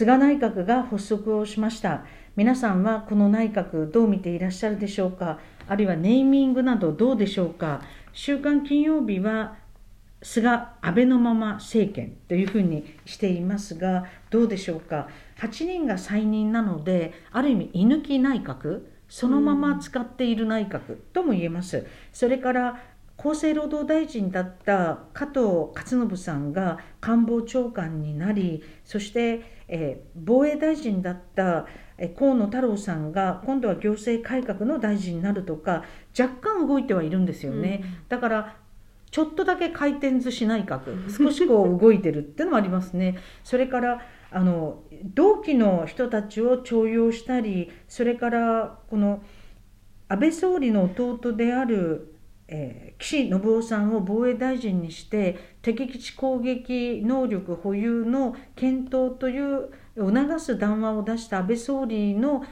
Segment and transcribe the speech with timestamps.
[0.00, 2.06] 菅内閣が発足をしました。
[2.34, 5.38] 皆さんはこの内閣どう見ていらっしゃるでしょうか？
[5.68, 7.82] あるいはネーミングなどどうでしょうか？
[8.14, 9.58] 週刊金曜日は
[10.22, 10.48] 菅
[10.80, 15.08] 安倍のまま政権というふうにしていますがどうでしょうか
[15.38, 21.86] ？8人が再任なのである意味居抜き内閣そのまま使っている内閣とも言えます。
[22.14, 22.80] それから
[23.22, 31.66] 厚生労働大臣だった加藤勝信さんが官房長官になりそして、えー、防衛大臣だった
[32.18, 35.84] 河野太郎さんが今度は行政改革の大臣になるとか
[36.18, 38.56] 若干動いてはいるんですよね、うん、だから
[39.10, 43.18] ちょっとだけ回転寿司内閣少しこう動いてるっていうのもありますね。
[43.42, 44.00] それから
[44.30, 49.22] あの同期の人たちを重用したりそれからこの
[50.08, 52.14] 安倍総理の弟である
[52.52, 62.44] えー、岸信夫さんを防衛大臣にして敵基地攻撃能力保有の検討という促す談話を出した安倍総理の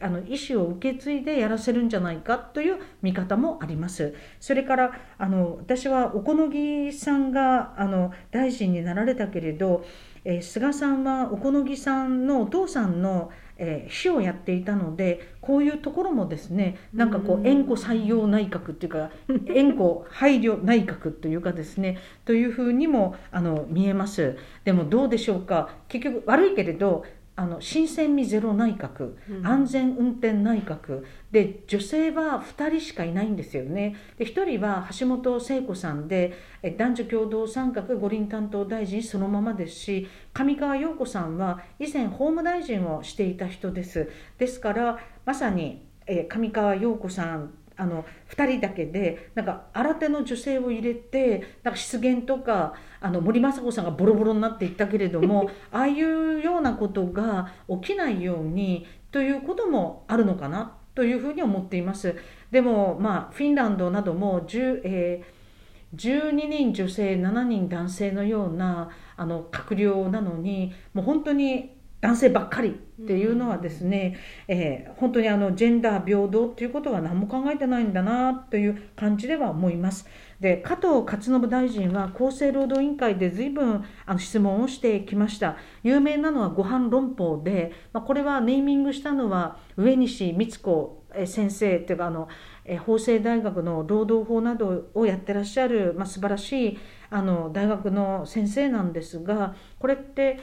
[0.00, 4.14] あの意思を受け継いでやらせるんじゃないかという見方もあります。
[4.40, 9.84] それからあの私は小此木さんがあの大臣になられたけれど、
[10.28, 19.10] えー、菅さんは小此木さんのお父さんのえー、市をやっていたのでこういうところもですねなんかこう縁故採用内閣っていうか
[19.48, 24.36] 縁故配慮内閣というかですねというふうにもあの見えます。
[24.64, 25.70] でもどうでしょうか。
[25.88, 27.04] 結局悪いけれど
[27.38, 31.04] あの新鮮味ゼロ内閣、安全運転内閣。
[31.30, 33.94] で女性は2人しかいないんですよね。
[34.16, 36.32] で1人は橋本聖子さんで
[36.78, 44.10] 男女共同参画五輪担当大臣そのままですし上川陽子さんは以前法務大臣をしていた人です。
[44.38, 45.86] ですからまさに
[46.28, 62.16] 上川陽子さんあの2人だけでなんか新手の女性を入れてなんか失言とかあの森昌子さんがボロボロになっていったけれども ああいうようなことが起きないようにということもあるのかなというふうに思っています。
[62.50, 72.68] でも、まあ、フィンランドなども10、えー、12人女性7人男性のようなあの閣僚なのにもう本当に男性ばっかり
[73.02, 74.16] っていうのはですね、
[74.48, 80.06] えー、本当にあのジェンダー平等っていうことは何も考えてないんだなという感じでは思います。
[80.40, 92.28] で加藤勝信大臣は厚生労働委員会で随分あの質問をしてきました有名なのはご飯論法で、まあ、これはネーミングしたのは上西光子先生というかあの
[92.84, 100.38] 法政大学の労働法などをやってらっしゃる、まあ、素晴らしいあの大学の先生なんですがこれって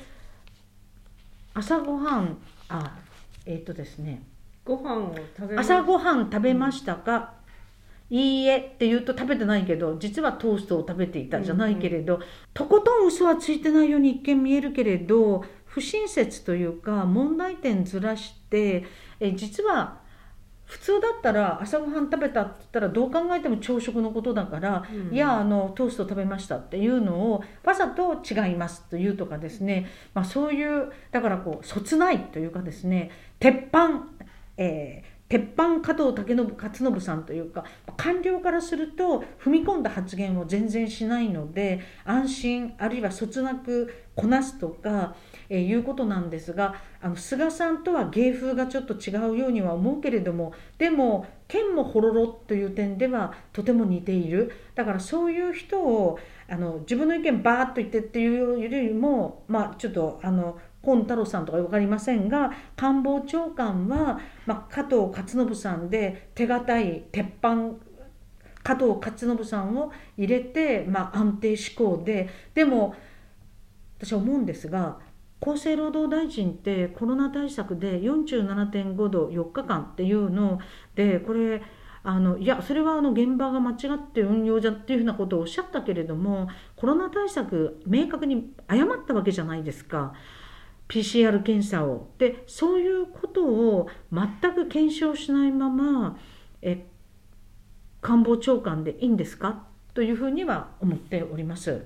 [1.54, 2.38] 朝ごはん
[2.70, 2.98] あ
[3.46, 4.24] えっ、ー、とですね。
[4.66, 7.34] ご飯を食べ朝ごはん食べましたか、
[8.10, 18.86] うん、いいえって言うと食べてないけど実はトーストを食べていたじゃないけれど、うんうん、とことん嘘はついてないように一見見えるけれど不親切というか問題点ずらして
[19.20, 20.03] え実は
[20.74, 34.08] 普通だったら朝ごはん食べたって言ったらどう考えても朝食のことだから、うん、いやあのトースト食べましたっていうのをわざと違いますというとかですね、まあ、そういうだからこうそつないというかですね鉄板、
[34.58, 37.64] えー鉄板加藤武信勝信さんというか
[37.98, 45.16] 官僚からすると踏み込んだ発言を全然しないので安心あるいはそつなくこなすとか
[45.50, 54.52] えー、いうことなんですがあの菅さんとは芸風がちょっと違うようには思うけれどもでも剣もほろろという点ではとても似ている。
[54.74, 56.18] だからそういう人を
[56.50, 67.56] あの自分の意見バーッと言ってっていうよりもまあちょっとあの河野太郎さんとか分かりませんが官房長官は、まあ、加藤勝信さんで手堅い鉄板
[68.64, 72.96] 加藤勝信さんを入れて、まあ、安定志向ででも
[74.00, 75.00] 私は思うんですが
[75.42, 80.60] 厚生労働大臣ってコロナ対策で47.5度4日間っていうの
[80.96, 81.62] でこれ
[82.06, 90.14] あのいやそれはあの現場が間違って運用じゃっていうふうなことをおっしゃったけれどもコロナ対策明確に誤ったわけじゃないですか。
[90.94, 92.10] PCR 検査を。
[92.18, 96.18] でそういうことを全く検証しないまま
[96.62, 96.86] え
[98.02, 99.66] 官房長官でいいんですか？
[99.94, 101.84] というふうには思っております。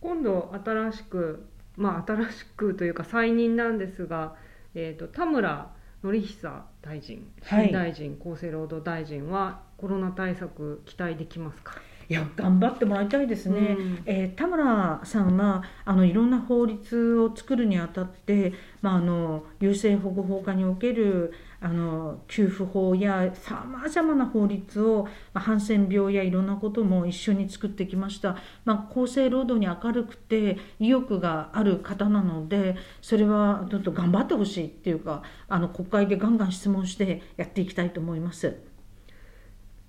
[0.00, 1.46] 今度新しく
[1.76, 4.34] まあ、新しくというか再任なんですが、
[4.74, 5.70] えーと、田村
[6.02, 11.74] 典久大臣、新大臣、はい、厚生労働大臣はコロナ対策期待できますか？
[12.10, 14.02] いや頑張ってもらいたいですね、うん。
[14.06, 38.67] えー田村さんはあのいろんな法律を作るにあたって、まあ、あの優生保護法下におけるあの給付法やさまざまな法律を、まあ、ハンセン病やいろんなことも一緒に作ってきました、まあ、厚生労働に明るくて意欲がある方なのでそれはちょっと頑張ってほしいっていうかあの国会でガンガン質問してやっていきたいと思います。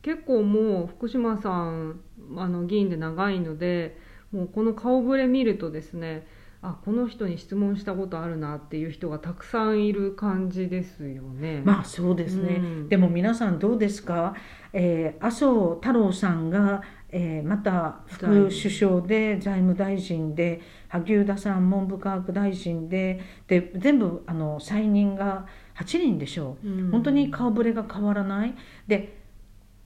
[0.01, 2.00] 結構もう福島さん
[2.38, 3.98] あの議員で長いので
[4.31, 6.28] もうこの顔ぶれ見るとですね
[6.62, 11.62] あこの人に質問したことあるなっていう人がたくさんいる感じですよね。
[11.63, 12.90] まあそうですね、うん。
[12.90, 14.36] でも皆さんどうですか、
[14.74, 16.81] えー麻生太郎さんが、
[17.12, 20.60] えーまた副首相で財務大臣で
[20.90, 25.48] 萩生田さん文部科学大臣でで全部あの再任が
[25.78, 26.92] 8人でしょう、うん。
[26.92, 28.54] 本当に顔ぶれが変わらない。
[28.86, 29.19] で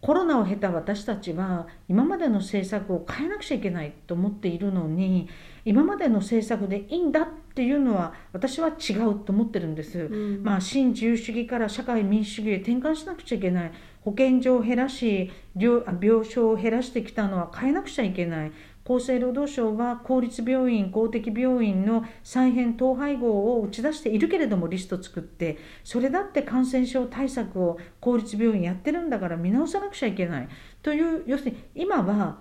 [0.03, 5.29] コロナを経た私たちは今までの政策を変えなくちゃいけないと思っているのに
[5.63, 10.00] 今までの政策でいいんだっていうのは私は違うと思ってるんです。
[10.00, 10.44] うん。
[10.44, 13.71] まあ、新自由主義から社会民主主義へ転換しなくちゃいけない。
[14.01, 18.51] 保健所を減らし病床を減らしてきたのは変えなくちゃいけない
[18.85, 30.50] 厚生労働省は公立病院公的病院の再編統廃合を打ち出しているけれどもリスト作ってそれだって感染症対策を公立病院やってるんだから見直さなくちゃいけない。
[30.81, 32.39] という要するに今は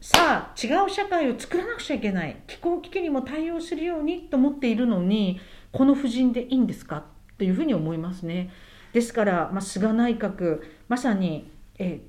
[0.00, 2.42] さあ違う社会を作らなくちゃいけない。
[2.46, 5.40] 気候危機にも対応するようにと思っているのに
[5.72, 7.04] この布陣でいいんですか？
[7.36, 8.50] というふうに思いますね。
[8.92, 12.00] ですから、まあ、菅内閣まさに、え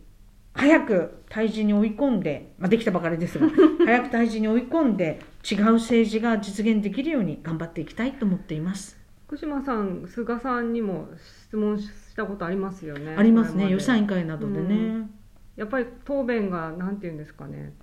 [0.58, 3.48] 早く退陣に追い込んで、まあ、できたばかりですが
[3.86, 5.20] 早く退陣に追い込んで
[5.50, 8.98] 違う政治が実現できるように頑張っていきたいと思っています。
[9.28, 11.10] 福島さん菅さんにも
[11.48, 13.16] 質問したことありますよね。
[13.18, 14.76] ありますね予算委員会などでね。
[14.76, 15.10] うん
[15.58, 17.74] やっぱり答弁がなんて言うんですかね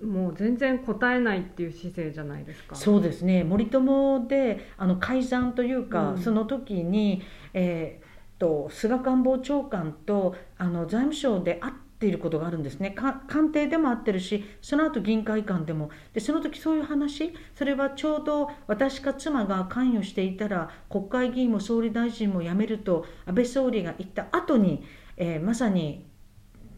[0.00, 2.76] もう全然答えないっていう姿勢じゃないですか。
[2.76, 7.22] そうですね森友であの改ざんというか、うんその時に、
[7.52, 8.07] えーっ
[8.38, 12.94] と菅官房長官とあの財務省で会っていることがあるんですね。
[13.28, 15.90] 官邸でも会ってるしその後議員会館でも。
[16.12, 24.84] でその時そういう話それはちょうど私か妻が関与していたら国会議員も総理大臣も辞めると安倍総理が言った後に、
[25.16, 26.06] えーまさに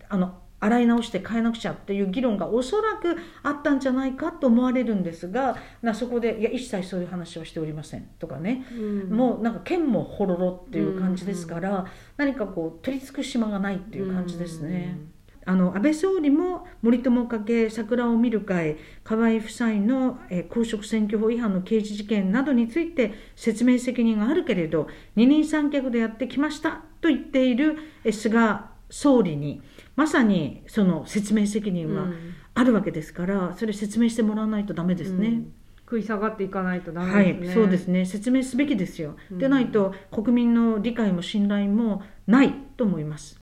[0.08, 8.02] あの洗い直して変えなくちゃっていう議論がおそらくあったんじゃないかと思われるんですがなそこでいや一切そういう話はしておりません。
[8.18, 9.10] とかね、うん。
[9.10, 11.86] もうなんか剣もほろろっていう感じですから、
[12.16, 14.98] 何かこう取り付く島がないっていう感じですね。
[15.46, 24.86] あの安倍総理も森友家系桜を見る会河合夫妻の、えー公職選挙法違反の刑事事件などについて説明責任があるけれど
[25.16, 29.62] 二人三脚でやってきましたと言っている、えー菅総理に
[29.96, 35.28] まさにその説明責任はうんあるわけですから、それ説明してもらわないとダメですね。
[35.28, 35.52] うん
[35.90, 39.16] 食い下がっていかないとダはいメですね。、そうですね説明すべきですよ。
[39.32, 43.38] うんでないと国民の理解も信頼もないと思います。